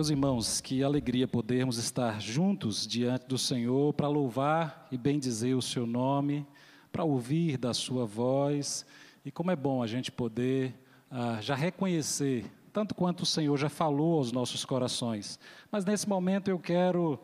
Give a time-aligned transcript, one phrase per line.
[0.00, 5.60] Meus irmãos, que alegria podermos estar juntos diante do Senhor para louvar e bendizer o
[5.60, 6.46] seu nome,
[6.90, 8.86] para ouvir da sua voz.
[9.26, 10.74] E como é bom a gente poder
[11.10, 15.38] ah, já reconhecer, tanto quanto o Senhor já falou aos nossos corações.
[15.70, 17.20] Mas nesse momento eu quero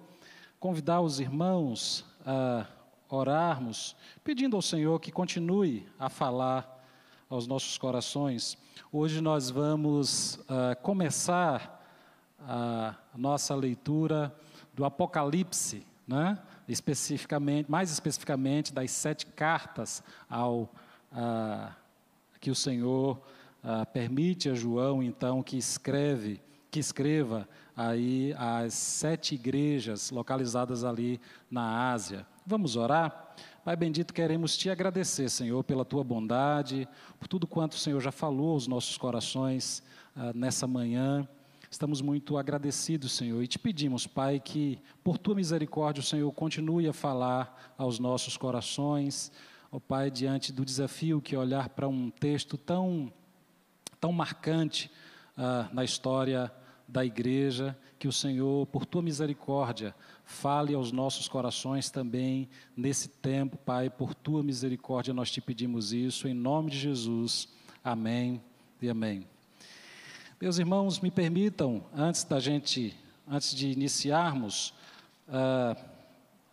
[0.61, 2.67] convidar os irmãos a
[3.09, 6.85] orarmos, pedindo ao Senhor que continue a falar
[7.27, 8.59] aos nossos corações.
[8.93, 11.76] Hoje nós vamos ah, começar
[12.47, 14.35] a nossa leitura
[14.73, 16.39] do Apocalipse, né?
[16.69, 20.71] especificamente, mais especificamente das sete cartas ao,
[21.13, 21.73] a,
[22.41, 23.21] que o Senhor
[23.63, 31.21] a, permite a João, então, que escreve, que escreva aí as sete igrejas localizadas ali
[31.51, 32.27] na Ásia.
[32.47, 33.35] Vamos orar?
[33.65, 38.13] Pai bendito, queremos te agradecer, Senhor, pela tua bondade, por tudo quanto o Senhor já
[38.13, 39.83] falou aos nossos corações
[40.15, 41.29] ah, nessa manhã.
[41.71, 46.89] Estamos muito agradecidos, Senhor, e te pedimos, Pai, que por tua misericórdia o Senhor continue
[46.89, 49.33] a falar aos nossos corações,
[49.71, 53.13] ó Pai, diante do desafio que olhar para um texto tão,
[54.01, 54.91] tão marcante
[55.37, 56.53] ah, na história
[56.89, 63.57] da igreja, que o Senhor, por tua misericórdia, fale aos nossos corações também nesse tempo,
[63.57, 67.49] Pai, por tua misericórdia nós te pedimos isso, em nome de Jesus.
[67.83, 68.41] Amém
[68.81, 69.36] e amém.
[70.39, 72.95] Meus irmãos, me permitam, antes da gente,
[73.27, 74.75] antes de iniciarmos,
[75.29, 75.75] uh,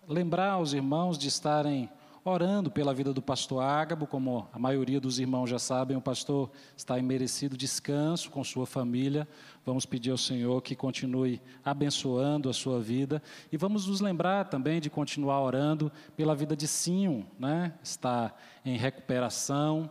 [0.08, 1.89] lembrar aos irmãos de estarem
[2.23, 6.50] orando pela vida do pastor Ágabo, como a maioria dos irmãos já sabem, o pastor
[6.78, 9.27] está em merecido descanso com sua família.
[9.66, 14.80] Vamos pedir ao Senhor que continue abençoando a sua vida e vamos nos lembrar também
[14.80, 17.73] de continuar orando pela vida de Sinho, né?
[17.83, 18.33] Está
[18.64, 19.89] em recuperação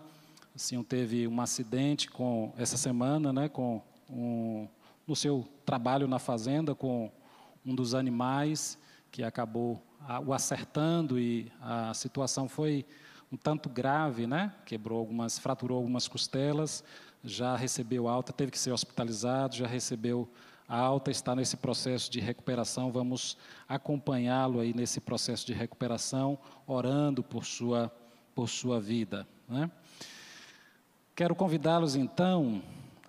[0.55, 4.69] o senhor teve um acidente com essa semana, né, com um,
[5.07, 7.11] no seu trabalho na fazenda com
[7.65, 8.79] um dos animais
[9.11, 9.83] que acabou
[10.27, 12.85] o acertando e a situação foi
[13.31, 14.53] um tanto grave, né?
[14.67, 16.83] Quebrou algumas, fraturou algumas costelas,
[17.23, 20.29] já recebeu alta, teve que ser hospitalizado, já recebeu
[20.69, 22.91] alta, está nesse processo de recuperação.
[22.91, 23.37] Vamos
[23.69, 27.91] acompanhá-lo aí nesse processo de recuperação, orando por sua
[28.35, 29.71] por sua vida, né?
[31.15, 32.63] Quero convidá-los então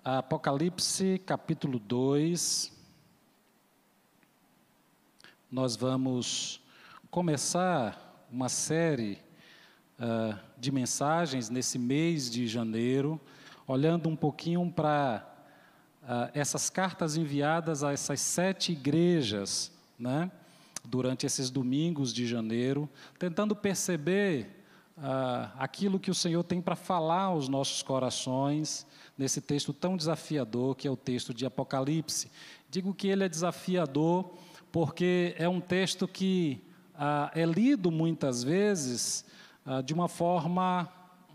[0.04, 2.70] a Apocalipse capítulo 2.
[5.50, 6.60] Nós vamos
[7.10, 9.18] começar uma série
[9.98, 13.18] uh, de mensagens nesse mês de janeiro,
[13.66, 15.26] olhando um pouquinho para
[16.02, 20.30] uh, essas cartas enviadas a essas sete igrejas, né,
[20.84, 22.86] durante esses domingos de janeiro,
[23.18, 24.62] tentando perceber
[24.96, 28.86] ah, aquilo que o Senhor tem para falar aos nossos corações
[29.18, 32.30] nesse texto tão desafiador que é o texto de Apocalipse.
[32.70, 34.30] Digo que ele é desafiador
[34.70, 36.62] porque é um texto que
[36.94, 39.24] ah, é lido muitas vezes
[39.66, 40.88] ah, de uma forma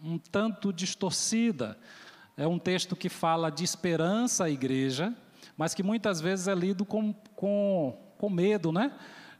[0.04, 1.78] um tanto distorcida.
[2.38, 5.14] É um texto que fala de esperança à igreja,
[5.58, 8.94] mas que muitas vezes é lido com, com, com medo, né?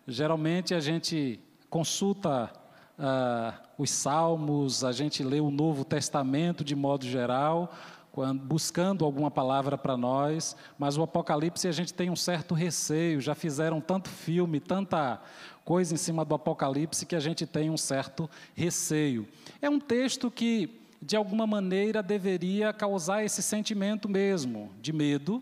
[0.06, 2.52] Geralmente a gente consulta
[3.00, 7.74] ah, os Salmos, a gente lê o Novo Testamento de modo geral,
[8.12, 13.22] quando, buscando alguma palavra para nós, mas o Apocalipse a gente tem um certo receio,
[13.22, 15.22] já fizeram tanto filme, tanta
[15.64, 19.28] coisa em cima do Apocalipse que a gente tem um certo receio.
[19.62, 25.42] É um texto que, de alguma maneira, deveria causar esse sentimento mesmo, de medo,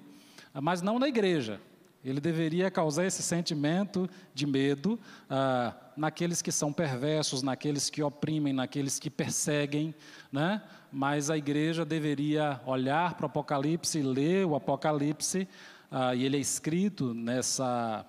[0.54, 1.60] mas não na igreja.
[2.06, 8.54] Ele deveria causar esse sentimento de medo ah, naqueles que são perversos, naqueles que oprimem,
[8.54, 9.94] naqueles que perseguem,
[10.32, 10.62] né?
[10.92, 15.48] mas a igreja deveria olhar para o Apocalipse, ler o Apocalipse,
[15.92, 18.06] ah, e ele é escrito nessa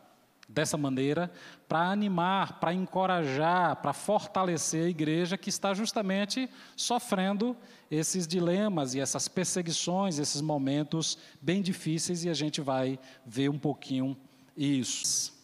[0.49, 1.31] dessa maneira
[1.69, 7.55] para animar, para encorajar, para fortalecer a igreja que está justamente sofrendo
[7.91, 13.59] esses dilemas e essas perseguições, esses momentos bem difíceis, e a gente vai ver um
[13.59, 14.17] pouquinho
[14.57, 15.38] isso.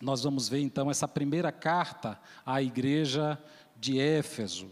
[0.00, 3.38] Nós vamos ver então essa primeira carta à igreja
[3.78, 4.68] de Éfeso.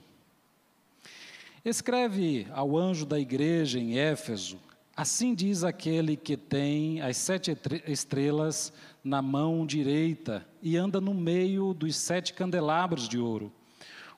[1.63, 4.59] Escreve ao anjo da igreja em Éfeso:
[4.97, 7.55] Assim diz aquele que tem as sete
[7.87, 8.73] estrelas
[9.05, 13.53] na mão direita e anda no meio dos sete candelabros de ouro.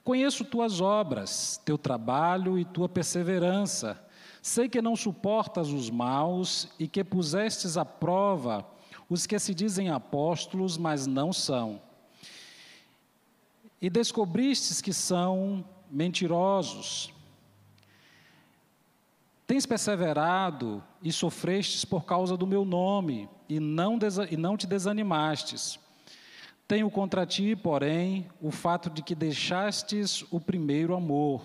[0.04, 4.00] Conheço tuas obras, teu trabalho e tua perseverança.
[4.40, 8.64] Sei que não suportas os maus e que pusestes à prova
[9.10, 11.82] os que se dizem apóstolos, mas não são.
[13.82, 17.12] E descobristes que são mentirosos
[19.50, 23.98] Tens perseverado e sofrestes por causa do meu nome, e não,
[24.30, 25.76] e não te desanimastes.
[26.68, 31.42] Tenho contra ti, porém, o fato de que deixastes o primeiro amor.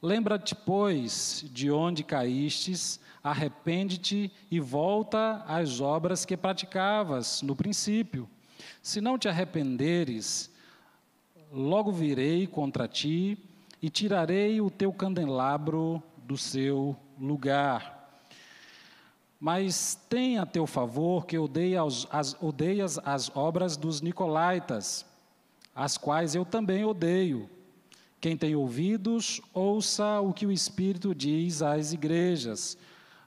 [0.00, 8.28] Lembra-te, pois, de onde caístes, arrepende-te e volta às obras que praticavas no princípio.
[8.82, 10.50] Se não te arrependeres,
[11.52, 13.38] logo virei contra ti
[13.80, 18.02] e tirarei o teu candelabro do seu lugar.
[19.38, 25.04] Mas tem a teu favor que odeias as, odeias as obras dos nicolaitas,
[25.74, 27.50] as quais eu também odeio.
[28.20, 32.78] Quem tem ouvidos, ouça o que o Espírito diz às igrejas.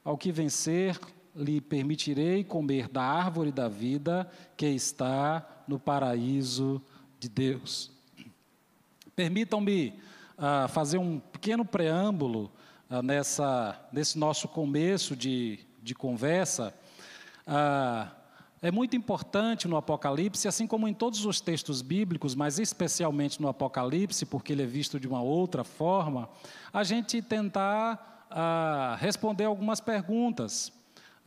[0.05, 0.97] Ao que vencer,
[1.35, 6.81] lhe permitirei comer da árvore da vida que está no paraíso
[7.19, 7.91] de Deus.
[9.13, 9.99] Permitam-me
[10.37, 12.49] uh, fazer um pequeno preâmbulo
[12.89, 16.73] uh, nessa, nesse nosso começo de de conversa,
[17.45, 18.09] ah,
[18.59, 23.47] é muito importante no Apocalipse, assim como em todos os textos bíblicos, mas especialmente no
[23.47, 26.27] Apocalipse, porque ele é visto de uma outra forma,
[26.73, 28.14] a gente tentar
[28.99, 30.71] responder algumas perguntas.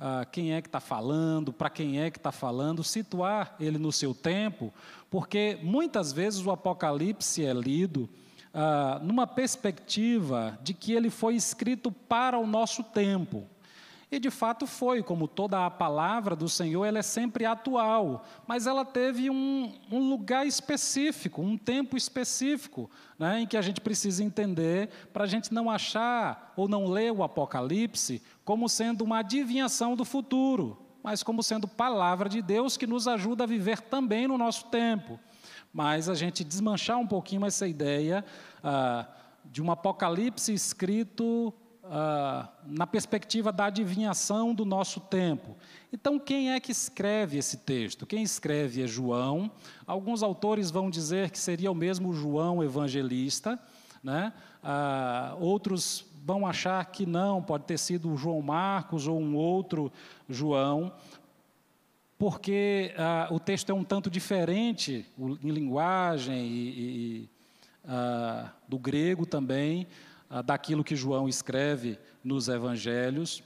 [0.01, 3.91] Ah, quem é que está falando, para quem é que está falando, situar ele no
[3.91, 4.73] seu tempo,
[5.11, 8.09] porque muitas vezes o Apocalipse é lido
[8.55, 13.45] ah, numa perspectiva de que ele foi escrito para o nosso tempo.
[14.11, 18.67] E de fato foi, como toda a palavra do Senhor, ela é sempre atual, mas
[18.67, 24.25] ela teve um, um lugar específico, um tempo específico, né, em que a gente precisa
[24.25, 29.95] entender para a gente não achar ou não ler o Apocalipse como sendo uma adivinhação
[29.95, 34.39] do futuro, mas como sendo palavra de Deus que nos ajuda a viver também no
[34.39, 35.21] nosso tempo.
[35.71, 38.25] Mas a gente desmanchar um pouquinho essa ideia
[38.65, 39.07] ah,
[39.45, 41.53] de um Apocalipse escrito
[41.91, 45.57] ah, na perspectiva da adivinhação do nosso tempo.
[45.91, 48.07] Então, quem é que escreve esse texto?
[48.07, 49.51] Quem escreve é João.
[49.87, 53.59] Alguns autores vão dizer que seria o mesmo João evangelista,
[54.03, 54.35] né?
[54.63, 59.91] Ah, outros vão achar que não, pode ter sido o João Marcos ou um outro
[60.29, 60.93] João,
[62.19, 65.07] porque ah, o texto é um tanto diferente
[65.43, 67.31] em linguagem e, e
[68.69, 69.87] do grego também
[70.45, 73.43] daquilo que João escreve nos evangelhos,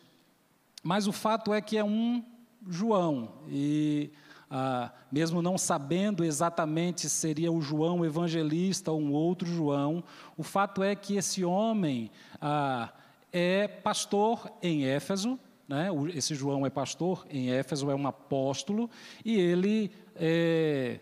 [0.82, 2.24] mas o fato é que é um
[2.68, 4.10] João, e
[4.50, 10.04] ah, mesmo não sabendo exatamente se seria o João evangelista ou um outro João,
[10.36, 12.92] o fato é que esse homem ah,
[13.32, 15.88] é pastor em Éfeso, né?
[16.14, 18.90] esse João é pastor em Éfeso, é um apóstolo,
[19.24, 21.00] e ele é,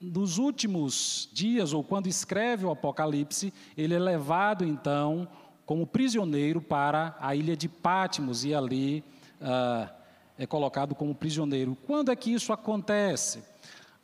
[0.00, 5.28] nos últimos dias, ou quando escreve o Apocalipse, ele é levado então
[5.66, 9.04] como prisioneiro para a ilha de Patmos e ali
[9.40, 9.90] ah,
[10.38, 11.76] é colocado como prisioneiro.
[11.86, 13.42] Quando é que isso acontece?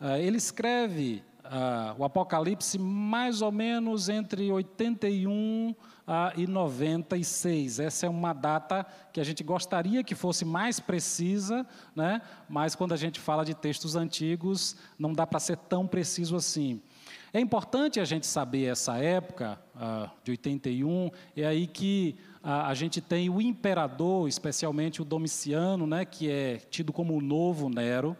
[0.00, 5.74] Ah, ele escreve ah, o Apocalipse mais ou menos entre 81
[6.06, 7.81] ah, e 96.
[7.81, 12.22] Essa é uma data que a gente gostaria que fosse mais precisa, né?
[12.48, 16.81] mas quando a gente fala de textos antigos, não dá para ser tão preciso assim.
[17.32, 22.74] É importante a gente saber essa época, ah, de 81, é aí que ah, a
[22.74, 28.17] gente tem o imperador, especialmente o Domiciano, né, que é tido como o novo Nero,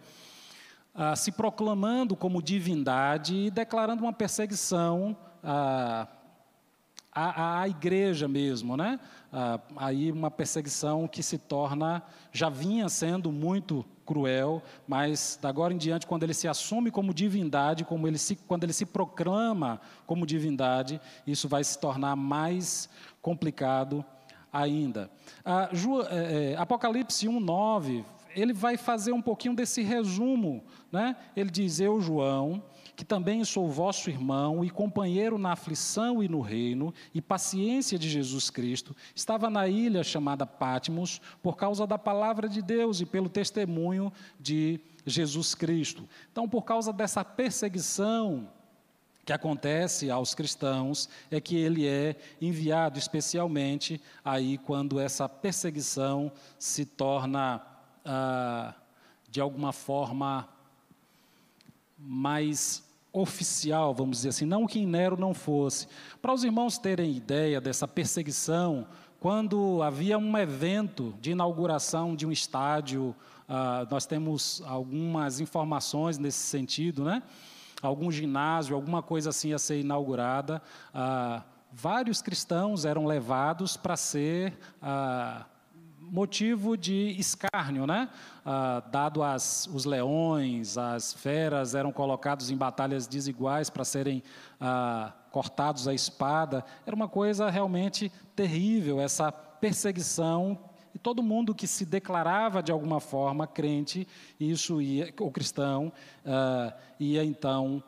[0.95, 6.07] ah, se proclamando como divindade e declarando uma perseguição ah,
[7.11, 8.99] à, à, igreja mesmo, né?
[9.31, 15.73] Ah, aí uma perseguição que se torna, já vinha sendo muito cruel, mas da agora
[15.73, 19.81] em diante, quando ele se assume como divindade, como ele se, quando ele se proclama
[20.05, 22.87] como divindade, isso vai se tornar mais
[23.21, 24.05] complicado
[24.53, 25.09] ainda.
[25.43, 30.63] Ah, Ju, é, Apocalipse 1, 9 ele vai fazer um pouquinho desse resumo.
[30.91, 31.15] Né?
[31.35, 32.61] Ele diz: Eu, João,
[32.95, 38.09] que também sou vosso irmão e companheiro na aflição e no reino e paciência de
[38.09, 43.29] Jesus Cristo, estava na ilha chamada Pátimos por causa da palavra de Deus e pelo
[43.29, 46.07] testemunho de Jesus Cristo.
[46.31, 48.49] Então, por causa dessa perseguição
[49.25, 56.85] que acontece aos cristãos é que ele é enviado especialmente aí quando essa perseguição se
[56.85, 57.74] torna
[58.05, 58.73] ah,
[59.29, 60.47] de alguma forma
[61.97, 65.87] mais oficial, vamos dizer assim, não que Nero não fosse.
[66.21, 68.85] Para os irmãos terem ideia dessa perseguição,
[69.19, 73.15] quando havia um evento de inauguração de um estádio,
[73.47, 77.23] ah, nós temos algumas informações nesse sentido, né?
[77.81, 80.61] Algum ginásio, alguma coisa assim a ser inaugurada.
[80.93, 85.45] Ah, vários cristãos eram levados para ser ah,
[86.11, 88.09] motivo de escárnio, né?
[88.45, 94.23] Ah, dado as, os leões, as feras eram colocados em batalhas desiguais para serem
[94.59, 96.63] ah, cortados à espada.
[96.85, 100.57] Era uma coisa realmente terrível essa perseguição
[100.95, 104.07] e todo mundo que se declarava de alguma forma crente,
[104.39, 105.91] isso ia, ou cristão,
[106.25, 107.83] uh, ia então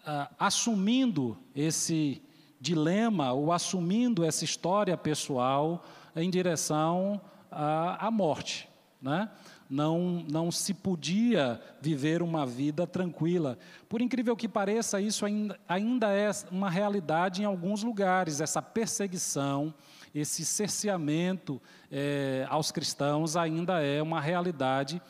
[0.00, 2.20] uh, assumindo esse
[2.60, 5.84] dilema ou assumindo essa história pessoal
[6.22, 7.20] em direção
[7.50, 8.68] à, à morte,
[9.00, 9.30] né?
[9.70, 13.58] Não, não se podia viver uma vida tranquila.
[13.86, 19.74] Por incrível que pareça, isso ainda, ainda é uma realidade em alguns lugares, essa perseguição,
[20.14, 21.60] esse cerceamento
[21.92, 25.02] é, aos cristãos ainda é uma realidade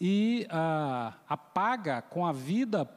[0.00, 2.88] e a, a paga com a vida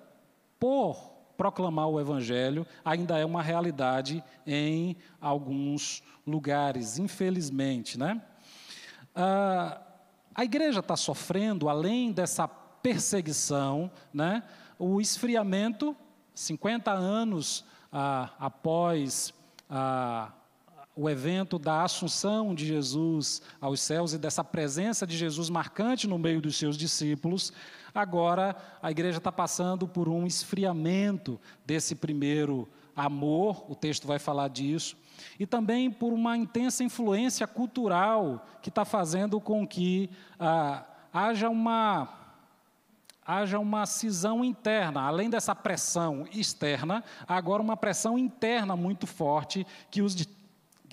[0.58, 1.09] por
[1.39, 8.22] proclamar o Evangelho ainda é uma realidade em alguns lugares, infelizmente, né?
[9.15, 9.79] Ah,
[10.36, 14.43] a igreja está sofrendo, além dessa perseguição, né,
[14.77, 15.96] o esfriamento,
[16.36, 19.34] 50 anos ah, após
[19.69, 20.34] ah,
[21.00, 26.20] o evento da assunção de Jesus aos céus e dessa presença de Jesus marcante no
[26.20, 27.53] meio dos seus discípulos,
[27.96, 28.53] agora
[28.84, 34.98] a igreja está passando por um esfriamento desse primeiro amor, o texto vai falar disso,
[35.39, 42.13] e também por uma intensa influência cultural que está fazendo com que ah, haja uma
[43.25, 50.01] haja uma cisão interna, além dessa pressão externa, agora uma pressão interna muito forte que
[50.01, 50.15] os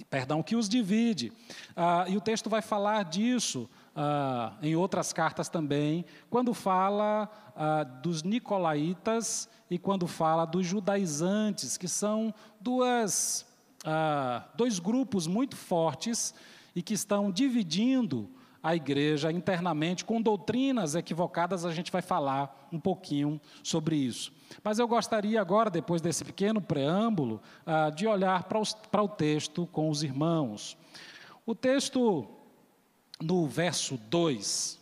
[0.04, 1.32] perdão, que os divide.
[1.74, 7.84] Ah, e o texto vai falar disso ah, em outras cartas também, quando fala ah,
[7.84, 13.46] dos nicolaítas e quando fala dos judaizantes, que são duas,
[13.84, 16.34] ah, dois grupos muito fortes
[16.74, 18.30] e que estão dividindo
[18.66, 24.32] a igreja internamente com doutrinas equivocadas, a gente vai falar um pouquinho sobre isso.
[24.60, 29.88] Mas eu gostaria agora, depois desse pequeno preâmbulo, ah, de olhar para o texto com
[29.88, 30.76] os irmãos.
[31.46, 32.26] O texto,
[33.22, 34.80] no verso 2,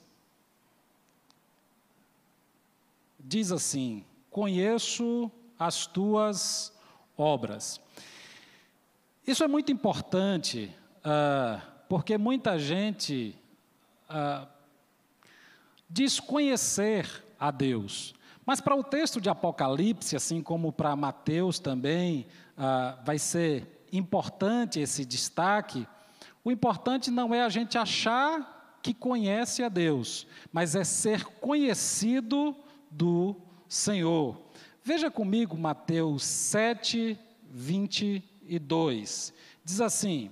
[3.21, 6.73] diz assim: Conheço as tuas
[7.19, 7.79] obras.
[9.26, 10.75] Isso é muito importante,
[11.05, 13.38] ah, porque muita gente
[14.16, 14.47] ah,
[15.90, 18.14] desconhecer a Deus.
[18.47, 24.78] Mas para o texto de Apocalipse, assim como para Mateus também, ah, vai ser importante
[24.78, 25.87] esse destaque.
[26.44, 32.54] O importante não é a gente achar que conhece a Deus, mas é ser conhecido
[32.88, 33.35] do
[33.68, 34.40] Senhor.
[34.83, 37.18] Veja comigo Mateus 7,
[37.50, 39.35] 22.
[39.64, 40.30] Diz assim: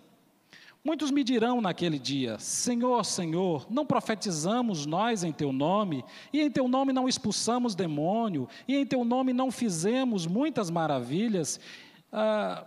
[0.84, 6.50] Muitos me dirão naquele dia: Senhor, Senhor, não profetizamos nós em teu nome, e em
[6.50, 11.60] teu nome não expulsamos demônio, e em teu nome não fizemos muitas maravilhas?
[12.12, 12.66] Ah,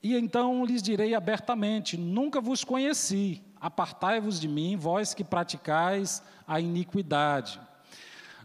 [0.00, 6.60] e então lhes direi abertamente: Nunca vos conheci, apartai-vos de mim, vós que praticais a
[6.60, 7.60] iniquidade.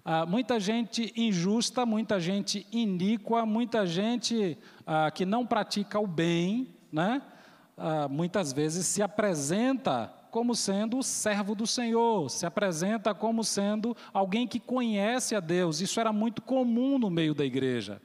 [0.03, 4.57] Ah, muita gente injusta, muita gente iníqua, muita gente
[4.87, 7.21] ah, que não pratica o bem, né?
[7.77, 13.95] Ah, muitas vezes se apresenta como sendo o servo do Senhor, se apresenta como sendo
[14.13, 15.81] alguém que conhece a Deus.
[15.81, 18.01] Isso era muito comum no meio da igreja.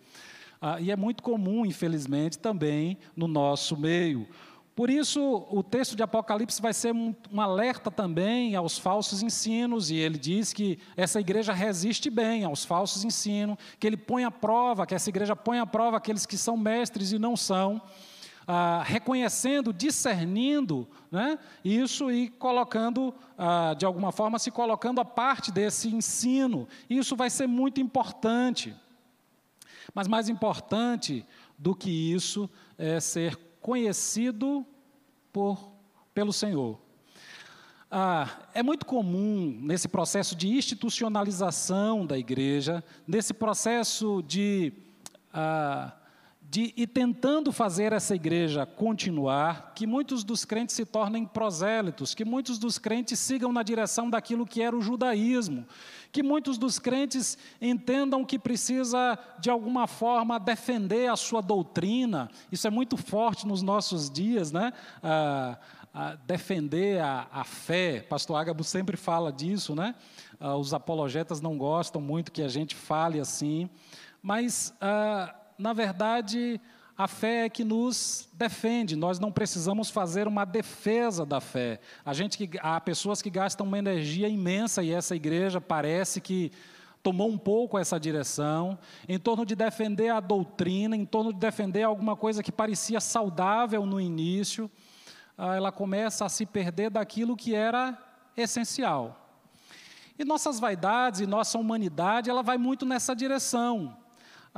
[0.61, 4.27] Ah, e é muito comum, infelizmente, também no nosso meio.
[4.75, 9.91] Por isso, o texto de Apocalipse vai ser um, um, alerta também aos falsos ensinos,
[9.91, 14.31] e ele diz que essa igreja resiste bem aos falsos ensinos, que ele põe à
[14.31, 17.81] prova, que essa igreja põe à prova aqueles que são mestres e não são
[18.47, 25.51] ah, reconhecendo, discernindo né, isso e colocando, ah, de alguma forma, se colocando a parte
[25.51, 26.69] desse ensino.
[26.89, 28.75] Isso vai ser muito importante.
[29.93, 31.25] Mas mais importante
[31.59, 32.49] do que isso
[32.79, 34.65] é ser conhecido
[35.33, 35.73] por,
[36.15, 36.79] pelo Senhor.
[37.91, 44.73] Ah, é muito comum nesse processo de institucionalização da igreja, nesse processo de
[45.33, 45.93] ah,
[46.49, 52.25] de ir tentando fazer essa igreja continuar, que muitos dos crentes se tornem prosélitos, que
[52.25, 55.67] muitos dos crentes sigam na direção daquilo que era o judaísmo,
[56.13, 62.31] que muitos dos crentes entendam que precisa, de alguma forma, defender a sua doutrina.
[62.51, 64.73] Isso é muito forte nos nossos dias, né?
[65.03, 65.59] Ah,
[65.93, 68.01] ah, defender a, a, fé.
[68.01, 69.95] Pastor Ágabo sempre fala disso, né?
[70.39, 73.69] Ah, os apologetas não gostam muito que a gente fale assim,
[74.23, 74.73] mas.
[74.81, 76.61] Ah, na verdade,
[76.97, 81.79] a fé é que nos defende, nós não precisamos fazer uma defesa da fé.
[82.05, 86.51] A gente que, há pessoas que gastam uma energia imensa e essa igreja parece que
[87.03, 91.83] tomou um pouco essa direção, em torno de defender a doutrina, em torno de defender
[91.83, 94.71] alguma coisa que parecia saudável no início,
[95.39, 97.97] ah, ela começa a se perder daquilo que era
[98.37, 99.31] essencial.
[100.19, 103.97] E nossas vaidades e nossa humanidade, ela vai muito nessa direção.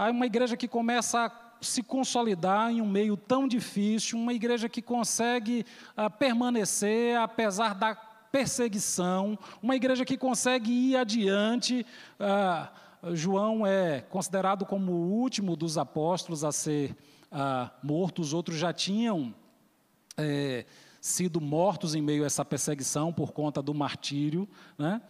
[0.00, 4.68] Há uma igreja que começa a se consolidar em um meio tão difícil, uma igreja
[4.68, 7.96] que consegue ah, permanecer apesar da
[8.30, 11.84] perseguição, uma igreja que consegue ir adiante.
[12.16, 12.70] Ah,
[13.12, 16.96] João é considerado como o último dos apóstolos a ser
[17.32, 19.34] ah, morto, os outros já tinham
[20.16, 20.64] é,
[21.00, 25.02] sido mortos em meio a essa perseguição por conta do martírio, né?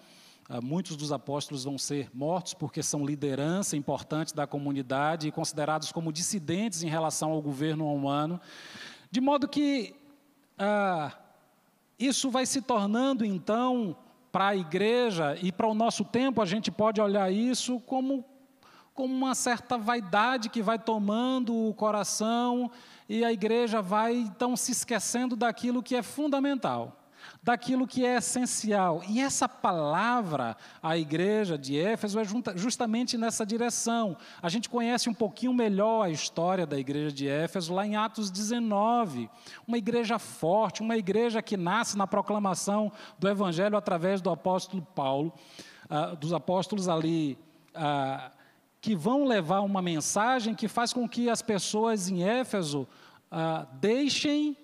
[0.50, 5.93] Ah, muitos dos apóstolos vão ser mortos porque são liderança importante da comunidade e considerados
[5.93, 8.40] como dissidentes em relação ao governo humano.
[9.11, 9.95] De modo que
[10.57, 11.14] ah,
[11.99, 13.95] isso vai se tornando, então,
[14.33, 18.25] para a igreja e para o nosso tempo, a gente pode olhar isso como,
[18.95, 22.71] como uma certa vaidade que vai tomando o coração
[23.07, 26.98] e a igreja vai, então, se esquecendo daquilo que é fundamental
[27.42, 29.02] daquilo que é essencial.
[29.08, 32.25] E essa palavra, a igreja de Éfeso, é
[32.56, 34.16] justamente nessa direção.
[34.42, 38.30] A gente conhece um pouquinho melhor a história da igreja de Éfeso lá em Atos
[38.30, 39.30] 19.
[39.66, 45.32] Uma igreja forte, uma igreja que nasce na proclamação do evangelho através do apóstolo Paulo,
[45.90, 47.38] uh, dos apóstolos ali.
[47.75, 48.38] Uh,
[48.80, 52.87] que vão levar uma mensagem que faz com que as pessoas em Éfeso
[53.30, 54.57] uh, deixem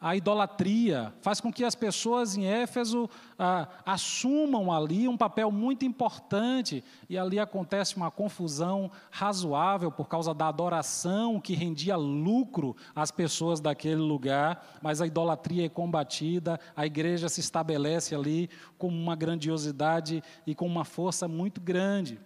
[0.00, 5.84] a idolatria, faz com que as pessoas em Éfeso ah, assumam ali um papel muito
[5.84, 13.10] importante, e ali acontece uma confusão razoável por causa da adoração que rendia lucro às
[13.10, 19.16] pessoas daquele lugar, mas a idolatria é combatida, a igreja se estabelece ali com uma
[19.16, 22.20] grandiosidade e com uma força muito grande.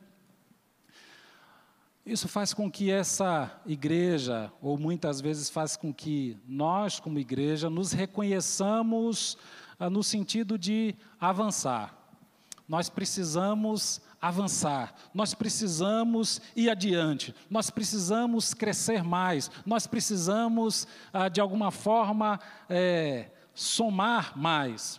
[2.08, 7.68] Isso faz com que essa igreja, ou muitas vezes faz com que nós, como igreja,
[7.68, 9.36] nos reconheçamos
[9.78, 11.94] ah, no sentido de avançar.
[12.66, 21.42] Nós precisamos avançar, nós precisamos ir adiante, nós precisamos crescer mais, nós precisamos, ah, de
[21.42, 22.40] alguma forma,
[22.70, 24.98] é, somar mais.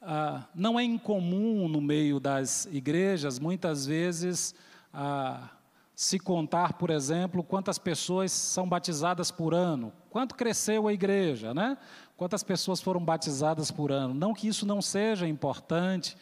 [0.00, 4.54] Ah, não é incomum no meio das igrejas, muitas vezes,
[4.94, 5.50] ah,
[5.98, 11.76] se contar, por exemplo, quantas pessoas são batizadas por ano, quanto cresceu a igreja, né?
[12.16, 14.14] Quantas pessoas foram batizadas por ano.
[14.14, 16.16] Não que isso não seja importante,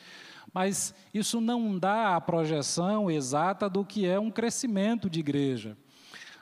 [0.50, 5.76] mas isso não dá a projeção exata do que é um crescimento de igreja.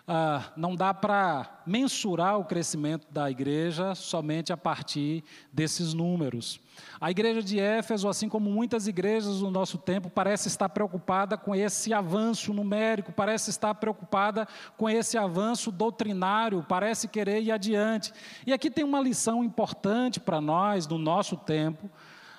[0.06, 6.60] Ah, não dá para mensurar o crescimento da igreja somente a partir desses números.
[7.00, 11.54] A igreja de Éfeso, assim como muitas igrejas no nosso tempo, parece estar preocupada com
[11.54, 18.12] esse avanço numérico, parece estar preocupada com esse avanço doutrinário, parece querer ir adiante.
[18.46, 21.90] E aqui tem uma lição importante para nós, no nosso tempo,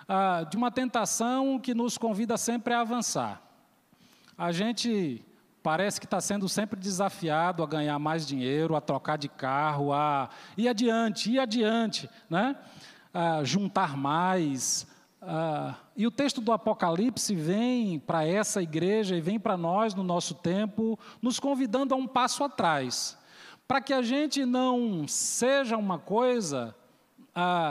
[0.08, 3.42] ah, de uma tentação que nos convida sempre a avançar.
[4.38, 5.24] A gente
[5.66, 10.30] parece que está sendo sempre desafiado a ganhar mais dinheiro, a trocar de carro, a
[10.56, 12.56] ir adiante, ir adiante, né?
[13.44, 14.88] Juntar mais.
[15.96, 20.36] e o texto do Apocalipse vem para essa igreja e vem para nós no nosso
[20.36, 23.18] tempo, nos convidando a um passo atrás,
[23.68, 26.76] para que a gente não seja uma coisa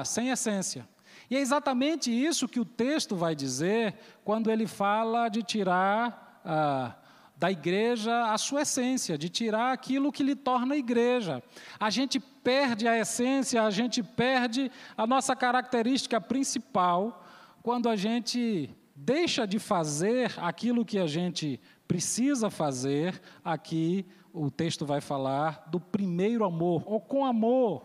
[0.04, 0.88] sem essência.
[1.30, 7.02] E é exatamente isso que o texto vai dizer quando ele fala de tirar
[7.37, 11.42] da igreja a sua essência, de tirar aquilo que lhe torna igreja.
[11.79, 17.25] A gente perde a essência, a gente perde a nossa característica principal
[17.62, 23.20] quando a gente deixa de fazer aquilo que a gente precisa fazer.
[23.44, 27.83] Aqui o texto vai falar do primeiro amor, ou com amor.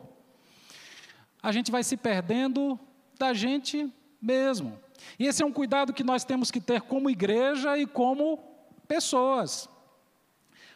[1.42, 2.80] A gente vai se perdendo
[3.18, 4.78] da gente mesmo.
[5.18, 8.49] E esse é um cuidado que nós temos que ter como igreja e como
[8.90, 9.70] pessoas.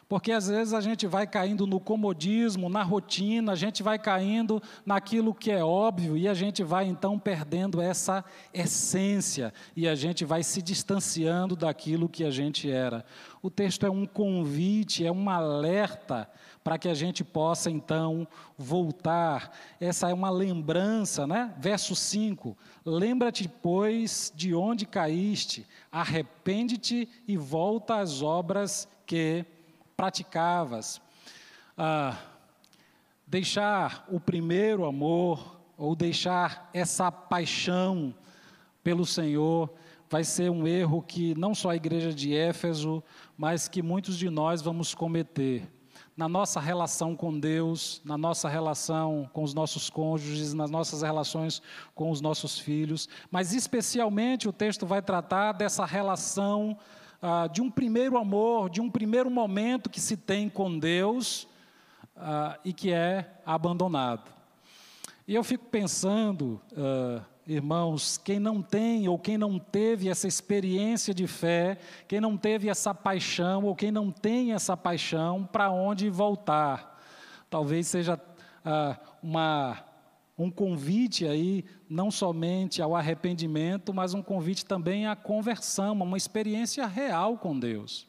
[0.08, 4.62] Porque às vezes a gente vai caindo no comodismo, na rotina, a gente vai caindo
[4.84, 10.24] naquilo que é óbvio e a gente vai então perdendo essa essência e a gente
[10.24, 13.04] vai se distanciando daquilo que a gente era.
[13.42, 16.28] O texto é um convite, é um alerta
[16.62, 19.54] para que a gente possa então voltar.
[19.78, 21.54] Essa é uma lembrança, né?
[21.58, 29.44] Verso 5: Lembra-te, pois, de onde caíste, arrepende-te e volta às obras que
[29.96, 31.00] praticavas.
[31.76, 32.16] Ah,
[33.26, 38.14] deixar o primeiro amor, ou deixar essa paixão
[38.82, 39.72] pelo Senhor,
[40.08, 43.02] vai ser um erro que não só a igreja de Éfeso,
[43.36, 45.68] mas que muitos de nós vamos cometer.
[46.16, 51.60] Na nossa relação com Deus, na nossa relação com os nossos cônjuges, nas nossas relações
[51.92, 56.78] com os nossos filhos, mas especialmente o texto vai tratar dessa relação
[57.26, 61.48] ah, de um primeiro amor, de um primeiro momento que se tem com Deus
[62.14, 64.30] ah, e que é abandonado.
[65.26, 71.14] E eu fico pensando, ah, irmãos, quem não tem ou quem não teve essa experiência
[71.14, 76.10] de fé, quem não teve essa paixão ou quem não tem essa paixão, para onde
[76.10, 77.02] voltar?
[77.48, 78.20] Talvez seja
[78.62, 79.82] ah, uma
[80.36, 86.86] um convite aí não somente ao arrependimento, mas um convite também à conversão, uma experiência
[86.86, 88.06] real com Deus.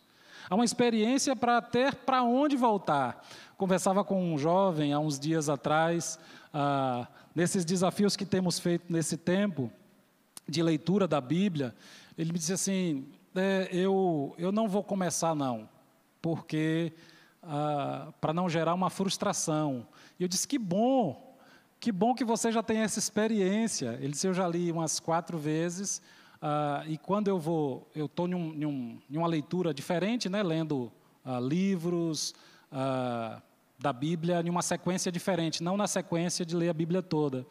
[0.49, 3.25] Há uma experiência para ter para onde voltar.
[3.57, 6.19] Conversava com um jovem há uns dias atrás,
[6.53, 9.71] ah, nesses desafios que temos feito nesse tempo
[10.47, 11.75] de leitura da Bíblia.
[12.17, 15.67] Ele me disse assim: é, eu, eu não vou começar, não,
[16.21, 16.93] porque
[17.41, 19.87] ah, para não gerar uma frustração.
[20.19, 21.24] E eu disse: que bom,
[21.85, 23.99] que bom que você já tem essa experiência.
[24.01, 26.01] Ele disse: Eu já li umas quatro vezes.
[26.37, 30.27] Uh, e quando eu vou, eu estou em, um, em, um, em, uma leitura diferente,
[30.27, 30.91] né, lendo
[31.23, 32.33] uh, livros
[32.71, 33.39] uh,
[33.77, 37.45] da Bíblia em uma sequência diferente, não na sequência de ler a Bíblia toda.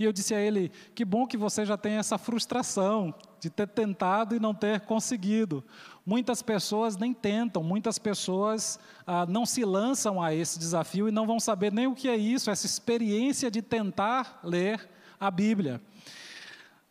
[0.00, 3.14] E eu disse a ele: que bom que você já tem essa frustração
[3.46, 5.62] de ter tentado e não ter conseguido.
[6.04, 11.26] Muitas pessoas nem tentam, muitas pessoas ah, não se lançam a esse desafio e não
[11.26, 15.80] vão saber nem o que é isso, essa experiência de tentar ler a Bíblia.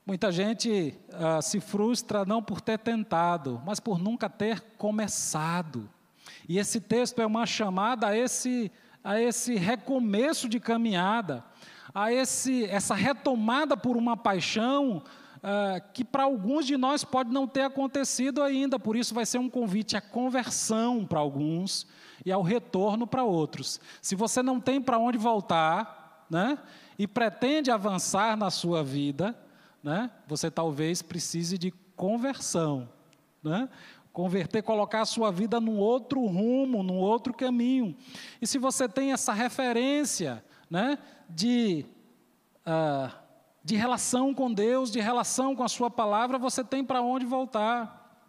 [0.05, 5.89] Muita gente ah, se frustra não por ter tentado, mas por nunca ter começado.
[6.47, 8.71] E esse texto é uma chamada a esse,
[9.03, 11.43] a esse recomeço de caminhada,
[11.93, 15.03] a esse, essa retomada por uma paixão
[15.37, 19.37] uh, que para alguns de nós pode não ter acontecido ainda, por isso vai ser
[19.37, 21.87] um convite à conversão para alguns
[22.25, 23.79] e ao retorno para outros.
[24.01, 26.57] Se você não tem para onde voltar, né,
[26.97, 29.37] e pretende avançar na sua vida,
[29.83, 32.89] né, você talvez precise de conversão,
[33.43, 33.69] né?
[34.11, 37.95] Converter, colocar a sua vida num outro rumo, num outro caminho.
[38.41, 40.97] E se você tem essa referência, né,
[41.29, 41.85] de
[42.65, 43.13] uh,
[43.65, 48.23] de relação com Deus, de relação com a Sua palavra, você tem para onde voltar.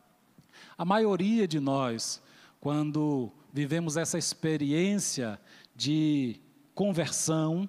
[0.78, 2.22] A maioria de nós,
[2.58, 5.38] quando vivemos essa experiência
[5.74, 6.40] de
[6.74, 7.68] conversão,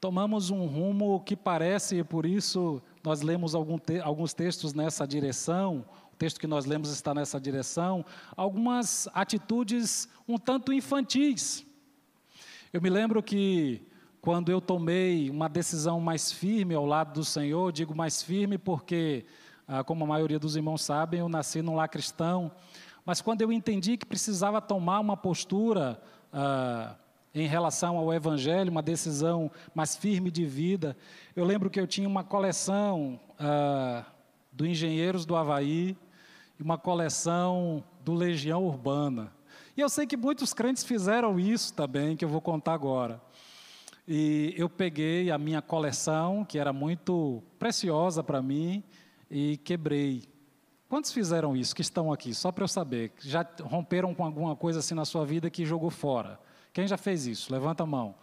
[0.00, 3.52] tomamos um rumo que parece, e por isso nós lemos
[3.86, 8.04] te alguns textos nessa direção, o texto que nós lemos está nessa direção,
[8.36, 11.64] algumas atitudes um tanto infantis.
[12.72, 13.80] Eu me lembro que
[14.20, 19.24] quando eu tomei uma decisão mais firme ao lado do Senhor, digo mais firme porque,
[19.66, 22.52] ah, como a maioria dos irmãos sabem, eu nasci num lar cristão,
[23.04, 26.00] mas quando eu entendi que precisava tomar uma postura
[26.32, 26.96] ah,
[27.34, 30.96] em relação ao Evangelho, uma decisão mais firme de vida,
[31.34, 34.04] eu lembro que eu tinha uma coleção ah,
[34.52, 35.96] do Engenheiros do Havaí
[36.58, 39.32] e uma coleção do Legião Urbana.
[39.76, 43.18] E eu sei que muitos crentes fizeram isso também, que eu vou contar agora.
[44.12, 48.82] E eu peguei a minha coleção, que era muito preciosa para mim,
[49.30, 50.24] e quebrei.
[50.88, 52.34] Quantos fizeram isso que estão aqui?
[52.34, 53.12] Só para eu saber.
[53.20, 56.40] Já romperam com alguma coisa assim na sua vida que jogou fora?
[56.72, 57.52] Quem já fez isso?
[57.52, 58.16] Levanta a mão.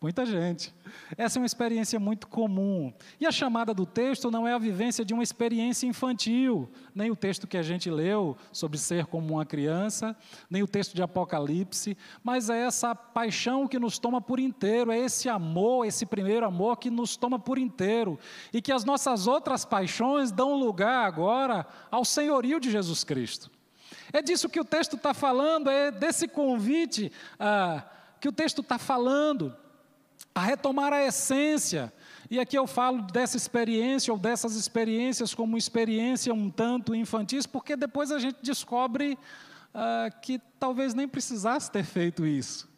[0.00, 0.72] Muita gente.
[1.16, 2.92] Essa é uma experiência muito comum.
[3.18, 7.16] E a chamada do texto não é a vivência de uma experiência infantil, nem o
[7.16, 10.16] texto que a gente leu sobre ser como uma criança,
[10.48, 14.98] nem o texto de Apocalipse, mas é essa paixão que nos toma por inteiro, é
[15.00, 18.20] esse amor, esse primeiro amor que nos toma por inteiro,
[18.52, 23.50] e que as nossas outras paixões dão lugar agora ao senhorio de Jesus Cristo.
[24.12, 27.82] É disso que o texto está falando, é desse convite ah,
[28.20, 29.52] que o texto está falando
[30.34, 31.92] a retomar a essência.
[32.30, 37.76] E aqui eu falo dessa experiência ou dessas experiências como experiência um tanto infantis, porque
[37.76, 39.18] depois a gente descobre
[39.74, 42.68] uh, que talvez nem precisasse ter feito isso.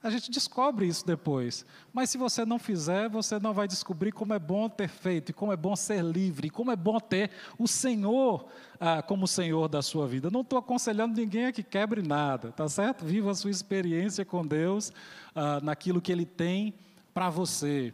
[0.00, 1.66] A gente descobre isso depois.
[1.92, 5.32] Mas se você não fizer, você não vai descobrir como é bom ter feito, e
[5.32, 8.46] como é bom ser livre, como é bom ter o Senhor
[8.78, 10.30] ah, como Senhor da sua vida.
[10.30, 13.04] não estou aconselhando ninguém a que quebre nada, tá certo?
[13.04, 14.92] Viva a sua experiência com Deus
[15.34, 16.74] ah, naquilo que Ele tem
[17.12, 17.92] para você.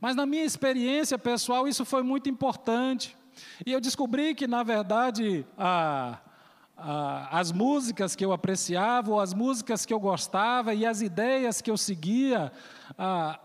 [0.00, 3.16] Mas na minha experiência pessoal, isso foi muito importante.
[3.64, 6.30] E eu descobri que, na verdade, a, ah,
[6.76, 11.70] as músicas que eu apreciava, ou as músicas que eu gostava e as ideias que
[11.70, 12.52] eu seguia,
[12.98, 13.38] ah,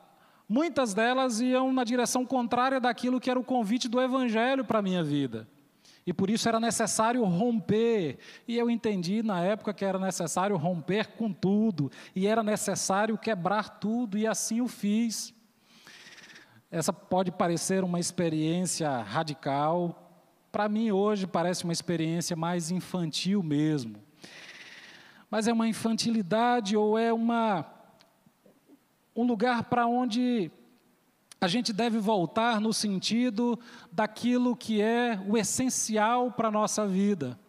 [0.48, 4.82] muitas delas iam na direção contrária daquilo que era o convite do Evangelho para a
[4.82, 5.48] minha vida.
[6.06, 8.18] E por isso era necessário romper.
[8.48, 13.80] E eu entendi na época que era necessário romper com tudo, e era necessário quebrar
[13.80, 15.34] tudo, e assim o fiz.
[16.72, 20.09] Essa pode parecer uma experiência radical,
[20.52, 23.98] para mim, hoje, parece uma experiência mais infantil mesmo.
[25.30, 27.66] Mas é uma infantilidade ou é uma,
[29.16, 30.52] um lugar para onde
[31.40, 33.58] a gente deve voltar no sentido
[33.92, 37.40] daquilo que é o essencial para a nossa vida.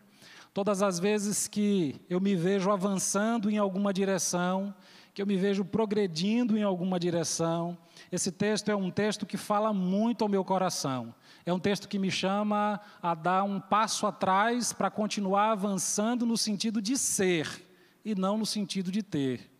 [0.53, 4.75] Todas as vezes que eu me vejo avançando em alguma direção,
[5.15, 7.79] que eu me vejo progredindo em alguma direção,
[8.13, 11.15] esse texto é um texto que fala muito ao meu coração.
[11.45, 16.37] É um texto que me chama a dar um passo atrás para continuar avançando no
[16.37, 17.67] sentido de ser
[18.05, 19.51] e não no sentido de ter.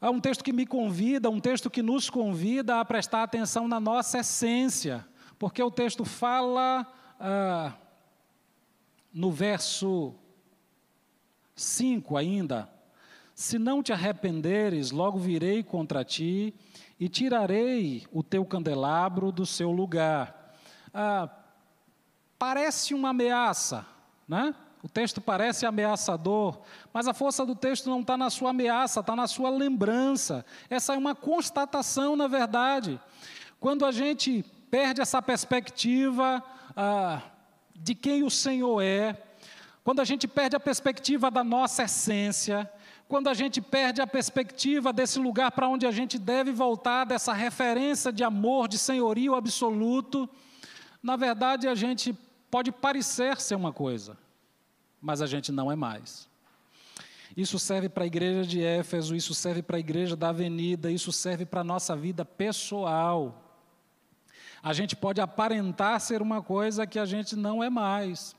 [0.00, 3.80] É um texto que me convida, um texto que nos convida a prestar atenção na
[3.80, 5.06] nossa essência,
[5.38, 6.86] porque o texto fala
[7.20, 7.72] ah,
[9.12, 10.14] no verso
[11.56, 12.70] 5 ainda:
[13.34, 16.54] Se não te arrependeres, logo virei contra ti
[17.00, 20.37] e tirarei o teu candelabro do seu lugar
[21.00, 21.28] ah,
[22.36, 23.86] parece uma ameaça,
[24.26, 24.52] né?
[24.82, 26.58] O texto parece ameaçador,
[26.92, 30.44] mas a força do texto não está na sua ameaça, está na sua lembrança.
[30.68, 33.00] Essa é uma constatação, na verdade.
[33.60, 36.42] Quando a gente perde essa perspectiva
[36.76, 37.22] ah,
[37.76, 39.16] de quem o Senhor é,
[39.84, 42.70] quando a gente perde a perspectiva da nossa essência,
[43.08, 47.32] quando a gente perde a perspectiva desse lugar para onde a gente deve voltar, dessa
[47.32, 50.28] referência de amor, de senhorio absoluto,
[51.02, 52.16] na verdade, a gente
[52.50, 54.16] pode parecer ser uma coisa,
[55.00, 56.28] mas a gente não é mais.
[57.36, 61.12] Isso serve para a igreja de Éfeso, isso serve para a igreja da Avenida, isso
[61.12, 63.44] serve para a nossa vida pessoal.
[64.62, 68.34] A gente pode aparentar ser uma coisa que a gente não é mais.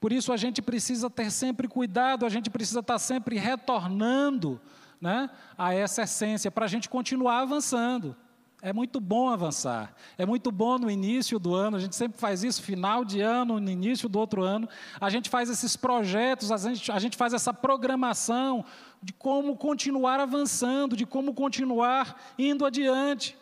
[0.00, 4.60] Por isso a gente precisa ter sempre cuidado, a gente precisa estar sempre retornando
[5.00, 8.16] né, a essa essência para a gente continuar avançando.
[8.64, 9.92] É muito bom avançar.
[10.16, 13.58] É muito bom no início do ano, a gente sempre faz isso, final de ano,
[13.58, 14.68] no início do outro ano.
[15.00, 18.64] A gente faz esses projetos, a gente, a gente faz essa programação
[19.02, 23.36] de como continuar avançando, de como continuar indo adiante.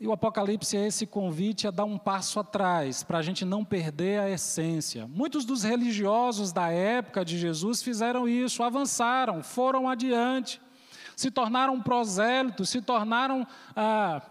[0.00, 3.66] E o Apocalipse é esse convite a dar um passo atrás, para a gente não
[3.66, 5.06] perder a essência.
[5.06, 10.58] Muitos dos religiosos da época de Jesus fizeram isso, avançaram, foram adiante
[11.16, 14.22] se tornaram prosélitos, se tornaram ah,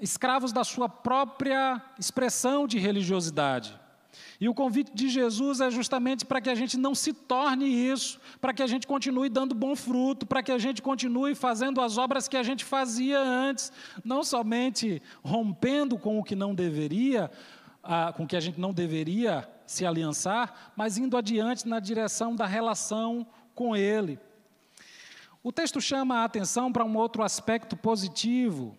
[0.00, 3.78] escravos da sua própria expressão de religiosidade.
[4.40, 8.20] E o convite de Jesus é justamente para que a gente não se torne isso,
[8.40, 11.98] para que a gente continue dando bom fruto, para que a gente continue fazendo as
[11.98, 13.72] obras que a gente fazia antes,
[14.04, 17.30] não somente rompendo com o que não deveria,
[17.82, 22.34] ah, com o que a gente não deveria se aliançar, mas indo adiante na direção
[22.34, 24.18] da relação com Ele.
[25.46, 28.74] O texto chama a atenção para um outro aspecto positivo.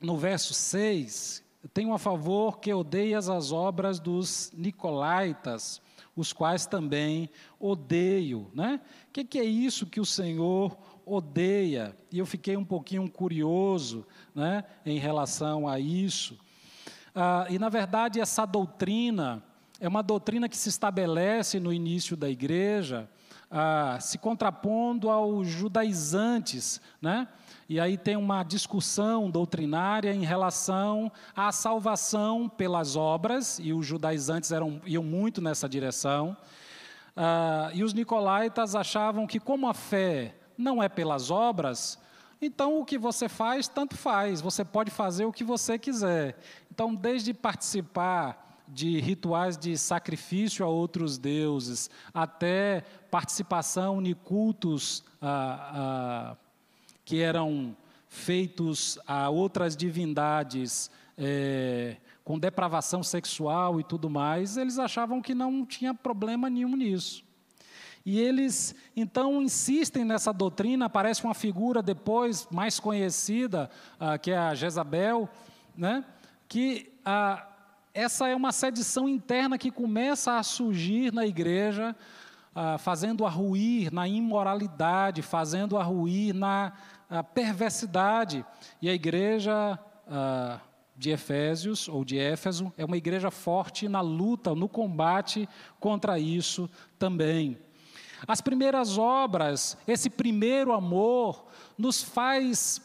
[0.00, 5.80] No verso 6, tenho a favor que odeias as obras dos nicolaitas,
[6.16, 8.50] os quais também odeio.
[8.52, 8.80] Né?
[9.08, 11.96] O que, que é isso que o Senhor odeia?
[12.10, 16.36] E eu fiquei um pouquinho curioso né, em relação a isso.
[17.14, 19.40] Ah, e, na verdade, essa doutrina
[19.78, 23.08] é uma doutrina que se estabelece no início da igreja
[23.50, 27.28] ah, se contrapondo aos judaizantes, né?
[27.68, 34.52] E aí tem uma discussão doutrinária em relação à salvação pelas obras, e os judaizantes
[34.52, 36.36] eram, iam muito nessa direção.
[37.16, 41.98] Ah, e os nicolaitas achavam que, como a fé não é pelas obras,
[42.40, 46.38] então o que você faz, tanto faz, você pode fazer o que você quiser.
[46.70, 55.70] Então, desde participar de rituais de sacrifício a outros deuses, até participação em cultos ah,
[55.72, 56.36] ah,
[57.04, 57.76] que eram
[58.08, 65.64] feitos a outras divindades, é, com depravação sexual e tudo mais, eles achavam que não
[65.64, 67.24] tinha problema nenhum nisso.
[68.04, 74.38] E eles então insistem nessa doutrina, aparece uma figura depois mais conhecida, ah, que é
[74.38, 75.28] a Jezabel,
[75.76, 76.04] né,
[76.48, 77.46] que ah,
[77.96, 81.96] essa é uma sedição interna que começa a surgir na igreja,
[82.54, 86.74] ah, fazendo a ruir na imoralidade, fazendo a ruir na
[87.08, 88.44] ah, perversidade.
[88.82, 90.60] E a igreja, ah,
[90.94, 95.48] de Efésios ou de Éfeso é uma igreja forte na luta, no combate
[95.80, 97.58] contra isso também.
[98.28, 101.46] As primeiras obras, esse primeiro amor,
[101.78, 102.80] nos faz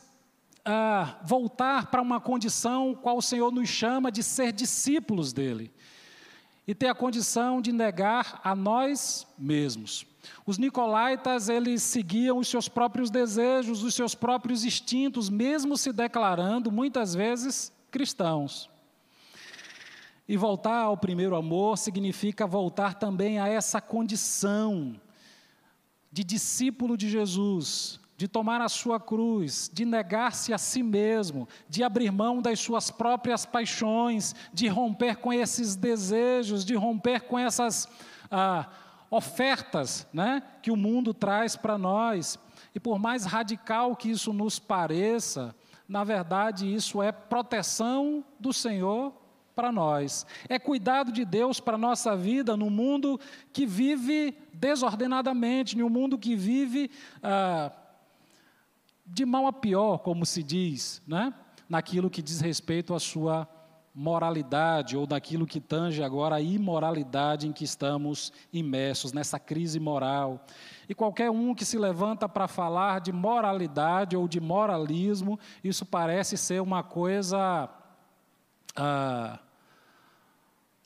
[0.65, 5.71] ah, voltar para uma condição qual o Senhor nos chama de ser discípulos dele
[6.67, 10.05] e ter a condição de negar a nós mesmos.
[10.45, 16.71] Os nicolaítas, eles seguiam os seus próprios desejos, os seus próprios instintos, mesmo se declarando
[16.71, 18.69] muitas vezes cristãos.
[20.27, 24.95] E voltar ao primeiro amor significa voltar também a essa condição
[26.11, 31.83] de discípulo de Jesus, de tomar a sua cruz, de negar-se a si mesmo, de
[31.83, 37.89] abrir mão das suas próprias paixões, de romper com esses desejos, de romper com essas
[38.29, 38.69] ah,
[39.09, 42.37] ofertas né, que o mundo traz para nós.
[42.75, 45.55] E por mais radical que isso nos pareça,
[45.89, 49.11] na verdade, isso é proteção do Senhor
[49.55, 50.27] para nós.
[50.47, 53.19] É cuidado de Deus para a nossa vida no mundo
[53.51, 56.91] que vive desordenadamente, no mundo que vive.
[57.23, 57.71] Ah,
[59.05, 61.33] de mal a pior, como se diz, né?
[61.67, 63.47] naquilo que diz respeito à sua
[63.93, 70.45] moralidade, ou daquilo que tange agora a imoralidade em que estamos imersos, nessa crise moral.
[70.87, 76.37] E qualquer um que se levanta para falar de moralidade ou de moralismo, isso parece
[76.37, 77.69] ser uma coisa.
[78.75, 79.39] Ah,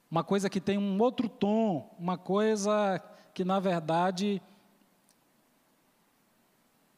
[0.09, 3.01] uma coisa que tem um outro tom, uma coisa
[3.33, 4.41] que, na verdade,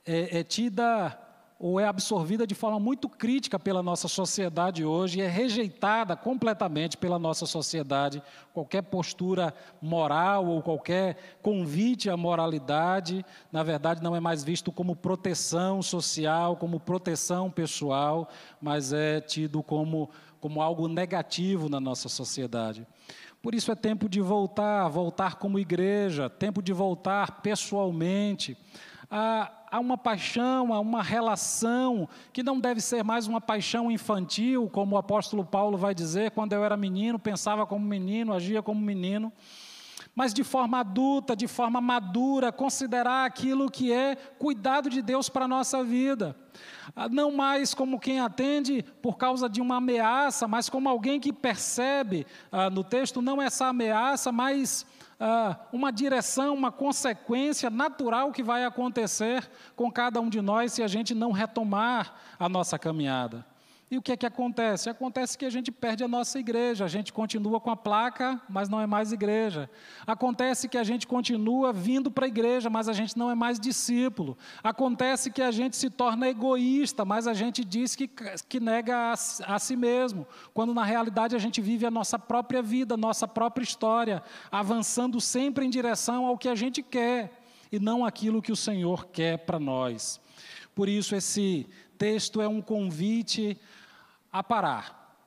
[0.08, 1.18] é, é tida
[1.60, 7.18] ou é absorvida de forma muito crítica pela nossa sociedade hoje, é rejeitada completamente pela
[7.18, 8.22] nossa sociedade.
[8.54, 14.96] Qualquer postura moral ou qualquer convite à moralidade, na verdade, não é mais visto como
[14.96, 18.30] proteção social, como proteção pessoal,
[18.62, 22.86] mas é tido como, como algo negativo na nossa sociedade.
[23.42, 28.56] Por isso é tempo de voltar, voltar como igreja, tempo de voltar pessoalmente
[29.10, 34.70] a, a uma paixão, a uma relação que não deve ser mais uma paixão infantil,
[34.70, 38.80] como o apóstolo Paulo vai dizer: quando eu era menino, pensava como menino, agia como
[38.80, 39.32] menino
[40.18, 45.46] mas de forma adulta, de forma madura, considerar aquilo que é cuidado de Deus para
[45.46, 46.36] a nossa vida.
[46.96, 51.32] Ah, não mais como quem atende por causa de uma ameaça, mas como alguém que
[51.32, 54.88] percebe ah, no texto não essa ameaça, mas
[55.20, 60.84] ah, uma direção, uma consequência natural que vai acontecer com cada um de nós se
[60.84, 63.46] a gente não retomar a nossa caminhada.
[63.90, 64.90] E o que é que acontece?
[64.90, 68.68] Acontece que a gente perde a nossa igreja, a gente continua com a placa, mas
[68.68, 69.70] não é mais igreja.
[70.06, 73.58] Acontece que a gente continua vindo para a igreja, mas a gente não é mais
[73.58, 74.38] discípulo.
[74.62, 78.10] Acontece que a gente se torna egoísta, mas a gente diz que,
[78.50, 82.62] que nega a, a si mesmo, quando na realidade a gente vive a nossa própria
[82.62, 84.22] vida, nossa própria história,
[84.52, 89.08] avançando sempre em direção ao que a gente quer e não aquilo que o Senhor
[89.08, 90.20] quer para nós.
[90.76, 91.66] Por isso, esse
[91.98, 93.58] texto é um convite
[94.38, 95.18] a parar,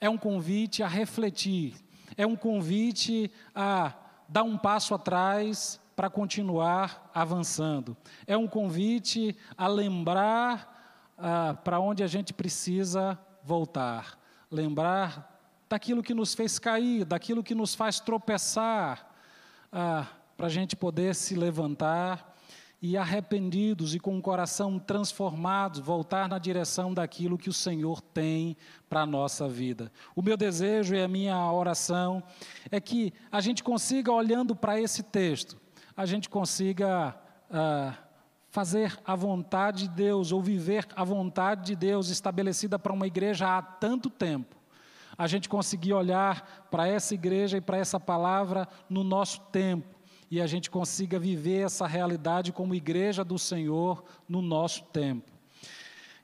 [0.00, 1.74] é um convite a refletir,
[2.16, 3.92] é um convite a
[4.28, 12.02] dar um passo atrás para continuar avançando, é um convite a lembrar ah, para onde
[12.02, 14.18] a gente precisa voltar,
[14.50, 15.38] lembrar
[15.68, 19.10] daquilo que nos fez cair, daquilo que nos faz tropeçar,
[19.72, 22.35] ah, para a gente poder se levantar
[22.80, 28.56] e arrependidos e com o coração transformado, voltar na direção daquilo que o Senhor tem
[28.88, 29.90] para a nossa vida.
[30.14, 32.22] O meu desejo e a minha oração
[32.70, 35.56] é que a gente consiga, olhando para esse texto,
[35.96, 37.18] a gente consiga
[37.50, 37.94] ah,
[38.50, 43.56] fazer a vontade de Deus ou viver a vontade de Deus estabelecida para uma igreja
[43.56, 44.54] há tanto tempo.
[45.16, 49.95] A gente conseguir olhar para essa igreja e para essa palavra no nosso tempo
[50.30, 55.30] e a gente consiga viver essa realidade como igreja do Senhor no nosso tempo.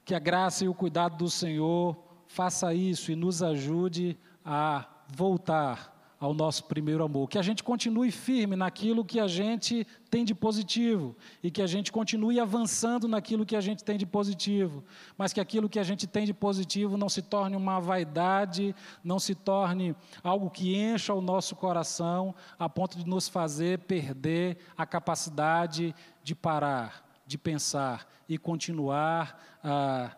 [0.05, 1.97] Que a graça e o cuidado do Senhor
[2.27, 5.92] faça isso e nos ajude a voltar
[6.23, 7.29] ao nosso primeiro amor.
[7.29, 11.67] Que a gente continue firme naquilo que a gente tem de positivo e que a
[11.67, 14.85] gente continue avançando naquilo que a gente tem de positivo,
[15.19, 19.19] mas que aquilo que a gente tem de positivo não se torne uma vaidade, não
[19.19, 24.87] se torne algo que encha o nosso coração a ponto de nos fazer perder a
[24.87, 25.93] capacidade
[26.23, 30.17] de parar, de pensar e continuar ah,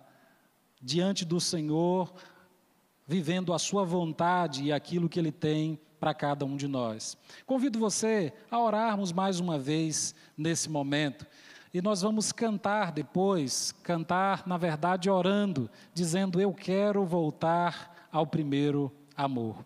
[0.82, 2.12] diante do Senhor,
[3.06, 7.16] vivendo a Sua vontade e aquilo que Ele tem para cada um de nós.
[7.46, 11.26] Convido você a orarmos mais uma vez nesse momento.
[11.72, 18.92] E nós vamos cantar depois, cantar, na verdade, orando, dizendo: Eu quero voltar ao primeiro
[19.16, 19.64] amor.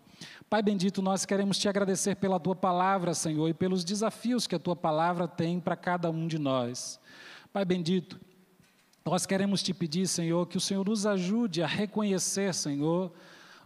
[0.49, 4.59] Pai bendito, nós queremos te agradecer pela tua palavra, Senhor, e pelos desafios que a
[4.59, 7.01] tua palavra tem para cada um de nós.
[7.51, 8.17] Pai bendito,
[9.03, 13.11] nós queremos te pedir, Senhor, que o Senhor nos ajude a reconhecer, Senhor,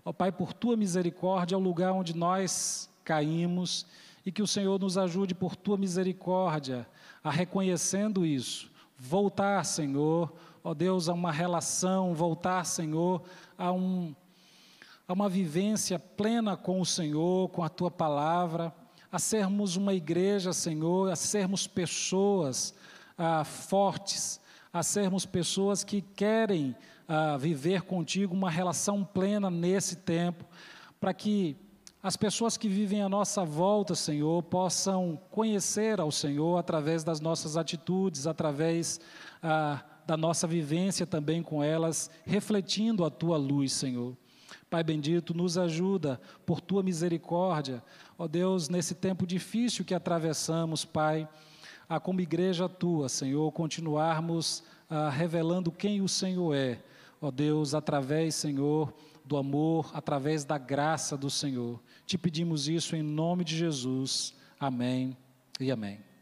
[0.03, 3.85] ó Pai, por tua misericórdia, o lugar onde nós caímos
[4.25, 6.87] e que o Senhor nos ajude por tua misericórdia
[7.23, 10.33] a reconhecendo isso, voltar, Senhor,
[10.63, 13.21] ó Deus, a uma relação, voltar, Senhor,
[13.57, 14.13] a, um,
[15.07, 18.73] a uma vivência plena com o Senhor, com a tua palavra,
[19.11, 22.73] a sermos uma igreja, Senhor, a sermos pessoas
[23.17, 24.41] ah, fortes,
[24.71, 26.75] a sermos pessoas que querem
[27.07, 30.45] ah, viver contigo uma relação plena nesse tempo,
[30.99, 31.57] para que
[32.01, 37.55] as pessoas que vivem à nossa volta, Senhor, possam conhecer ao Senhor através das nossas
[37.55, 38.99] atitudes, através
[39.41, 44.17] ah, da nossa vivência também com elas, refletindo a tua luz, Senhor.
[44.69, 47.83] Pai bendito, nos ajuda por tua misericórdia,
[48.17, 51.27] ó Deus, nesse tempo difícil que atravessamos, Pai
[51.87, 56.79] a como igreja tua, Senhor, continuarmos ah, revelando quem o Senhor é,
[57.23, 58.93] ó Deus, através, Senhor,
[59.25, 61.81] do amor, através da graça do Senhor.
[62.05, 64.35] Te pedimos isso em nome de Jesus.
[64.59, 65.15] Amém
[65.59, 66.12] e amém.